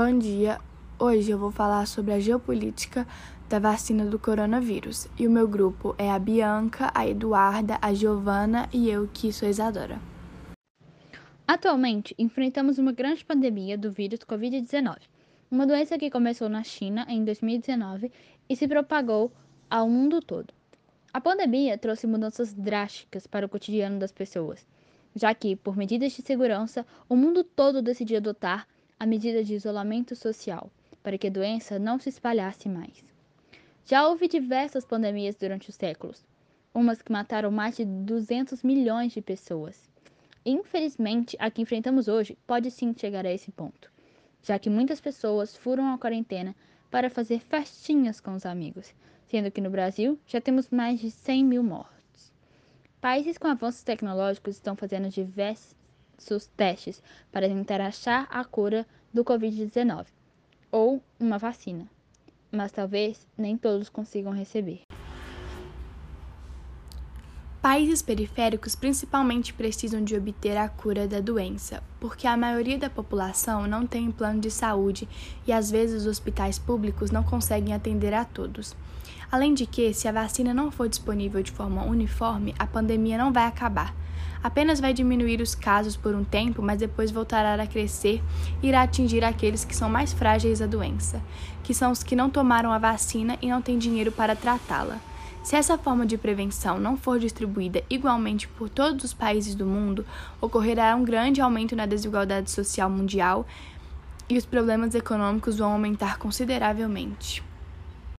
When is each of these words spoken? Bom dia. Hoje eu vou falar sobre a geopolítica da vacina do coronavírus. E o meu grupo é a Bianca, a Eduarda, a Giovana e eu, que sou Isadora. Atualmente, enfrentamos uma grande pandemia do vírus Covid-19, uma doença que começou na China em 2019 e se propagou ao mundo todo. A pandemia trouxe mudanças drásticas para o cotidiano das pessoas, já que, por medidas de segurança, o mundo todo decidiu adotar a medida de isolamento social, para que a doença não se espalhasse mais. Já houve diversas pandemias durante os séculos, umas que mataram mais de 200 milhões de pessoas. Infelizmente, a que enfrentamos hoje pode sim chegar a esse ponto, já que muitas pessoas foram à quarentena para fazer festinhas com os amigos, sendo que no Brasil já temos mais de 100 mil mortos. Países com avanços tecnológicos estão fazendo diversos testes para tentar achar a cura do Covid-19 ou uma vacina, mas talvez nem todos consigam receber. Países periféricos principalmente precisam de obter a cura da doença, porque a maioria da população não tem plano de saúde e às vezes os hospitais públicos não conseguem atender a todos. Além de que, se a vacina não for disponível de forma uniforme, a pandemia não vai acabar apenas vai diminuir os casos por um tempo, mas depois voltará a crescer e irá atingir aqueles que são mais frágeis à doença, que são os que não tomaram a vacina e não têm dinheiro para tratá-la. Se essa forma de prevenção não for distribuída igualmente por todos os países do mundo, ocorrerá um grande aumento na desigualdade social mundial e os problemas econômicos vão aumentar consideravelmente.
Bom 0.00 0.16
dia. 0.16 0.60
Hoje 0.96 1.32
eu 1.32 1.36
vou 1.36 1.50
falar 1.50 1.84
sobre 1.84 2.12
a 2.12 2.20
geopolítica 2.20 3.04
da 3.48 3.58
vacina 3.58 4.04
do 4.04 4.16
coronavírus. 4.16 5.08
E 5.18 5.26
o 5.26 5.30
meu 5.30 5.48
grupo 5.48 5.92
é 5.98 6.08
a 6.08 6.20
Bianca, 6.20 6.92
a 6.94 7.04
Eduarda, 7.04 7.80
a 7.82 7.92
Giovana 7.92 8.68
e 8.72 8.88
eu, 8.88 9.08
que 9.12 9.32
sou 9.32 9.48
Isadora. 9.48 10.00
Atualmente, 11.48 12.14
enfrentamos 12.16 12.78
uma 12.78 12.92
grande 12.92 13.24
pandemia 13.24 13.76
do 13.76 13.90
vírus 13.90 14.20
Covid-19, 14.20 14.98
uma 15.50 15.66
doença 15.66 15.98
que 15.98 16.12
começou 16.12 16.48
na 16.48 16.62
China 16.62 17.04
em 17.08 17.24
2019 17.24 18.12
e 18.48 18.54
se 18.54 18.68
propagou 18.68 19.32
ao 19.68 19.88
mundo 19.90 20.20
todo. 20.20 20.54
A 21.12 21.20
pandemia 21.20 21.76
trouxe 21.76 22.06
mudanças 22.06 22.54
drásticas 22.54 23.26
para 23.26 23.46
o 23.46 23.48
cotidiano 23.48 23.98
das 23.98 24.12
pessoas, 24.12 24.64
já 25.16 25.34
que, 25.34 25.56
por 25.56 25.76
medidas 25.76 26.12
de 26.12 26.22
segurança, 26.22 26.86
o 27.08 27.16
mundo 27.16 27.42
todo 27.42 27.82
decidiu 27.82 28.18
adotar 28.18 28.64
a 28.98 29.06
medida 29.06 29.44
de 29.44 29.54
isolamento 29.54 30.16
social, 30.16 30.70
para 31.02 31.16
que 31.16 31.28
a 31.28 31.30
doença 31.30 31.78
não 31.78 31.98
se 31.98 32.08
espalhasse 32.08 32.68
mais. 32.68 33.04
Já 33.84 34.06
houve 34.06 34.28
diversas 34.28 34.84
pandemias 34.84 35.36
durante 35.36 35.70
os 35.70 35.76
séculos, 35.76 36.24
umas 36.74 37.00
que 37.00 37.12
mataram 37.12 37.50
mais 37.50 37.76
de 37.76 37.84
200 37.84 38.62
milhões 38.62 39.12
de 39.12 39.22
pessoas. 39.22 39.88
Infelizmente, 40.44 41.36
a 41.38 41.50
que 41.50 41.62
enfrentamos 41.62 42.08
hoje 42.08 42.36
pode 42.46 42.70
sim 42.70 42.94
chegar 42.96 43.24
a 43.24 43.32
esse 43.32 43.50
ponto, 43.50 43.90
já 44.42 44.58
que 44.58 44.70
muitas 44.70 45.00
pessoas 45.00 45.56
foram 45.56 45.92
à 45.92 45.98
quarentena 45.98 46.54
para 46.90 47.10
fazer 47.10 47.40
festinhas 47.40 48.20
com 48.20 48.34
os 48.34 48.46
amigos, 48.46 48.94
sendo 49.26 49.50
que 49.50 49.60
no 49.60 49.70
Brasil 49.70 50.18
já 50.26 50.40
temos 50.40 50.70
mais 50.70 51.00
de 51.00 51.10
100 51.10 51.44
mil 51.44 51.62
mortos. 51.62 52.32
Países 53.00 53.38
com 53.38 53.46
avanços 53.46 53.82
tecnológicos 53.82 54.56
estão 54.56 54.74
fazendo 54.74 55.08
diversos 55.08 55.76
testes 56.56 57.02
para 57.32 57.48
tentar 57.48 57.80
achar 57.80 58.26
a 58.30 58.44
cura 58.44 58.86
do 59.12 59.24
Covid-19 59.24 60.06
ou 60.70 61.02
uma 61.18 61.38
vacina, 61.38 61.88
mas 62.52 62.72
talvez 62.72 63.26
nem 63.36 63.56
todos 63.56 63.88
consigam 63.88 64.32
receber. 64.32 64.82
Países 67.60 68.02
periféricos 68.02 68.76
principalmente 68.76 69.52
precisam 69.52 70.02
de 70.04 70.16
obter 70.16 70.56
a 70.56 70.68
cura 70.68 71.08
da 71.08 71.20
doença, 71.20 71.82
porque 71.98 72.26
a 72.26 72.36
maioria 72.36 72.78
da 72.78 72.88
população 72.88 73.66
não 73.66 73.84
tem 73.84 74.10
plano 74.12 74.40
de 74.40 74.50
saúde 74.50 75.08
e 75.46 75.52
às 75.52 75.70
vezes 75.70 76.02
os 76.02 76.06
hospitais 76.06 76.58
públicos 76.58 77.10
não 77.10 77.24
conseguem 77.24 77.74
atender 77.74 78.14
a 78.14 78.24
todos. 78.24 78.76
Além 79.30 79.54
de 79.54 79.66
que, 79.66 79.92
se 79.92 80.06
a 80.06 80.12
vacina 80.12 80.54
não 80.54 80.70
for 80.70 80.88
disponível 80.88 81.42
de 81.42 81.50
forma 81.50 81.84
uniforme, 81.84 82.54
a 82.58 82.66
pandemia 82.66 83.18
não 83.18 83.32
vai 83.32 83.44
acabar 83.44 83.94
apenas 84.42 84.80
vai 84.80 84.92
diminuir 84.92 85.40
os 85.40 85.54
casos 85.54 85.96
por 85.96 86.14
um 86.14 86.24
tempo, 86.24 86.62
mas 86.62 86.78
depois 86.78 87.10
voltará 87.10 87.60
a 87.60 87.66
crescer 87.66 88.22
e 88.62 88.68
irá 88.68 88.82
atingir 88.82 89.24
aqueles 89.24 89.64
que 89.64 89.74
são 89.74 89.88
mais 89.88 90.12
frágeis 90.12 90.62
à 90.62 90.66
doença, 90.66 91.20
que 91.62 91.74
são 91.74 91.90
os 91.90 92.02
que 92.02 92.16
não 92.16 92.30
tomaram 92.30 92.72
a 92.72 92.78
vacina 92.78 93.36
e 93.42 93.48
não 93.48 93.60
têm 93.60 93.78
dinheiro 93.78 94.12
para 94.12 94.36
tratá-la. 94.36 94.98
Se 95.48 95.56
essa 95.56 95.78
forma 95.78 96.04
de 96.04 96.18
prevenção 96.18 96.78
não 96.78 96.94
for 96.94 97.18
distribuída 97.18 97.82
igualmente 97.88 98.46
por 98.46 98.68
todos 98.68 99.02
os 99.02 99.14
países 99.14 99.54
do 99.54 99.64
mundo, 99.64 100.04
ocorrerá 100.42 100.94
um 100.94 101.02
grande 101.02 101.40
aumento 101.40 101.74
na 101.74 101.86
desigualdade 101.86 102.50
social 102.50 102.90
mundial 102.90 103.46
e 104.28 104.36
os 104.36 104.44
problemas 104.44 104.94
econômicos 104.94 105.56
vão 105.56 105.72
aumentar 105.72 106.18
consideravelmente. 106.18 107.42